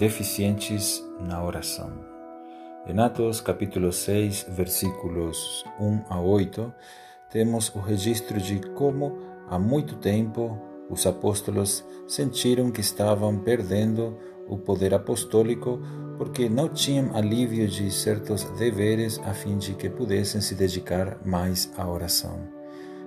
deficientes 0.00 1.04
na 1.20 1.44
oração. 1.44 1.92
Em 2.86 2.98
Atos 2.98 3.38
capítulo 3.42 3.92
6, 3.92 4.46
versículos 4.48 5.62
1 5.78 6.04
a 6.08 6.18
8, 6.18 6.72
temos 7.28 7.68
o 7.74 7.80
registro 7.80 8.40
de 8.40 8.60
como 8.70 9.18
há 9.46 9.58
muito 9.58 9.96
tempo 9.96 10.58
os 10.88 11.06
apóstolos 11.06 11.84
sentiram 12.08 12.70
que 12.70 12.80
estavam 12.80 13.40
perdendo 13.40 14.16
o 14.48 14.56
poder 14.56 14.94
apostólico 14.94 15.78
porque 16.16 16.48
não 16.48 16.70
tinham 16.70 17.14
alívio 17.14 17.68
de 17.68 17.90
certos 17.90 18.44
deveres 18.58 19.18
a 19.18 19.34
fim 19.34 19.58
de 19.58 19.74
que 19.74 19.90
pudessem 19.90 20.40
se 20.40 20.54
dedicar 20.54 21.18
mais 21.26 21.70
à 21.76 21.86
oração. 21.86 22.48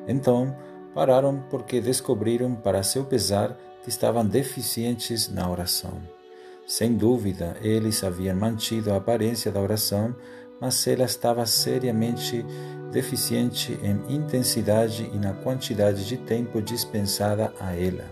Então, 0.07 0.55
pararam 0.93 1.43
porque 1.49 1.81
descobriram, 1.81 2.53
para 2.53 2.83
seu 2.83 3.03
pesar, 3.03 3.57
que 3.81 3.89
estavam 3.89 4.23
deficientes 4.23 5.27
na 5.27 5.49
oração. 5.49 6.22
Sem 6.65 6.95
dúvida, 6.95 7.57
eles 7.61 8.03
haviam 8.03 8.35
mantido 8.35 8.91
a 8.91 8.97
aparência 8.97 9.51
da 9.51 9.59
oração, 9.59 10.15
mas 10.61 10.87
ela 10.87 11.03
estava 11.03 11.45
seriamente 11.45 12.45
deficiente 12.91 13.77
em 13.83 14.15
intensidade 14.15 15.09
e 15.13 15.17
na 15.17 15.33
quantidade 15.33 16.07
de 16.07 16.15
tempo 16.15 16.61
dispensada 16.61 17.53
a 17.59 17.75
ela. 17.75 18.05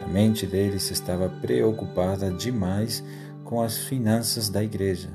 A 0.00 0.06
mente 0.06 0.46
deles 0.46 0.90
estava 0.90 1.28
preocupada 1.28 2.30
demais 2.32 3.04
com 3.44 3.60
as 3.62 3.78
finanças 3.78 4.48
da 4.48 4.62
igreja. 4.64 5.10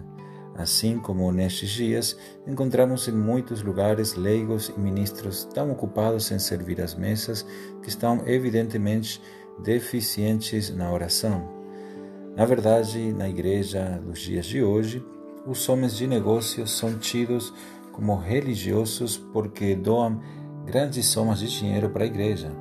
Assim 0.56 0.98
como 0.98 1.32
nestes 1.32 1.70
dias, 1.70 2.18
encontramos 2.48 3.08
em 3.08 3.12
muitos 3.12 3.62
lugares 3.62 4.16
leigos 4.16 4.72
e 4.76 4.80
ministros 4.80 5.44
tão 5.54 5.72
ocupados 5.72 6.32
em 6.32 6.40
servir 6.40 6.82
as 6.82 6.96
mesas 6.96 7.46
que 7.84 7.90
estão 7.90 8.26
evidentemente 8.26 9.22
deficientes 9.62 10.74
na 10.74 10.92
oração. 10.92 11.57
Na 12.38 12.46
verdade, 12.46 13.12
na 13.14 13.28
igreja 13.28 14.00
dos 14.06 14.20
dias 14.20 14.46
de 14.46 14.62
hoje, 14.62 15.04
os 15.44 15.68
homens 15.68 15.98
de 15.98 16.06
negócios 16.06 16.70
são 16.70 16.96
tidos 17.00 17.52
como 17.92 18.16
religiosos 18.16 19.18
porque 19.18 19.76
doam 19.76 20.22
grandes 20.64 21.08
somas 21.08 21.40
de 21.40 21.48
dinheiro 21.48 21.90
para 21.90 22.04
a 22.04 22.06
igreja, 22.06 22.52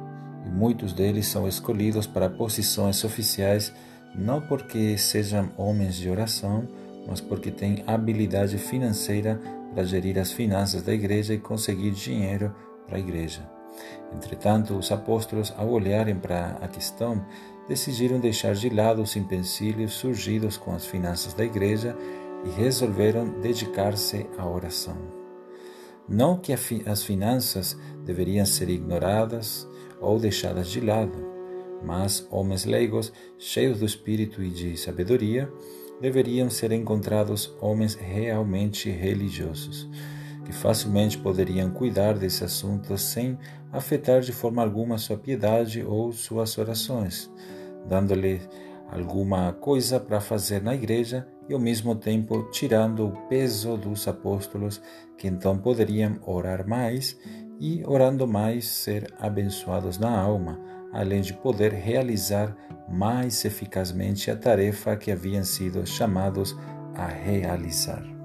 e 0.46 0.48
muitos 0.48 0.94
deles 0.94 1.26
são 1.26 1.46
escolhidos 1.46 2.06
para 2.06 2.30
posições 2.30 3.04
oficiais 3.04 3.70
não 4.14 4.40
porque 4.40 4.96
sejam 4.96 5.50
homens 5.58 5.96
de 5.96 6.08
oração, 6.08 6.66
mas 7.06 7.20
porque 7.20 7.50
têm 7.50 7.84
habilidade 7.86 8.56
financeira 8.56 9.38
para 9.74 9.84
gerir 9.84 10.18
as 10.18 10.32
finanças 10.32 10.82
da 10.82 10.94
igreja 10.94 11.34
e 11.34 11.38
conseguir 11.38 11.90
dinheiro 11.90 12.50
para 12.86 12.96
a 12.96 13.00
igreja. 13.00 13.46
Entretanto, 14.14 14.74
os 14.74 14.90
apóstolos, 14.90 15.52
ao 15.54 15.68
olharem 15.68 16.16
para 16.16 16.56
a 16.62 16.66
questão, 16.66 17.22
decidiram 17.68 18.20
deixar 18.20 18.54
de 18.54 18.68
lado 18.68 19.02
os 19.02 19.16
empecilhos 19.16 19.92
surgidos 19.94 20.56
com 20.56 20.72
as 20.72 20.86
finanças 20.86 21.34
da 21.34 21.44
igreja 21.44 21.96
e 22.44 22.50
resolveram 22.50 23.40
dedicar-se 23.40 24.26
à 24.38 24.48
oração. 24.48 24.96
Não 26.08 26.38
que 26.38 26.52
as 26.52 27.02
finanças 27.02 27.76
deveriam 28.04 28.46
ser 28.46 28.68
ignoradas 28.68 29.68
ou 30.00 30.18
deixadas 30.20 30.68
de 30.68 30.80
lado, 30.80 31.18
mas 31.84 32.26
homens 32.30 32.64
leigos, 32.64 33.12
cheios 33.38 33.80
do 33.80 33.86
espírito 33.86 34.42
e 34.42 34.50
de 34.50 34.76
sabedoria, 34.76 35.52
deveriam 36.00 36.48
ser 36.48 36.70
encontrados 36.72 37.56
homens 37.60 37.94
realmente 37.94 38.90
religiosos 38.90 39.88
que 40.46 40.52
facilmente 40.52 41.18
poderiam 41.18 41.70
cuidar 41.70 42.14
desse 42.14 42.44
assunto 42.44 42.96
sem 42.96 43.36
afetar 43.72 44.20
de 44.20 44.32
forma 44.32 44.62
alguma 44.62 44.96
sua 44.96 45.16
piedade 45.16 45.82
ou 45.82 46.12
suas 46.12 46.56
orações, 46.56 47.28
dando-lhe 47.88 48.40
alguma 48.90 49.52
coisa 49.52 49.98
para 49.98 50.20
fazer 50.20 50.62
na 50.62 50.74
igreja 50.74 51.26
e 51.48 51.54
ao 51.54 51.60
mesmo 51.60 51.94
tempo 51.94 52.48
tirando 52.50 53.06
o 53.06 53.28
peso 53.28 53.76
dos 53.76 54.06
apóstolos, 54.06 54.80
que 55.16 55.26
então 55.26 55.58
poderiam 55.58 56.18
orar 56.24 56.66
mais 56.68 57.16
e, 57.58 57.82
orando 57.86 58.26
mais, 58.26 58.66
ser 58.66 59.12
abençoados 59.18 59.98
na 59.98 60.18
alma, 60.18 60.60
além 60.92 61.20
de 61.20 61.32
poder 61.32 61.72
realizar 61.72 62.56
mais 62.88 63.44
eficazmente 63.44 64.30
a 64.30 64.36
tarefa 64.36 64.96
que 64.96 65.10
haviam 65.10 65.44
sido 65.44 65.86
chamados 65.86 66.56
a 66.94 67.06
realizar. 67.06 68.15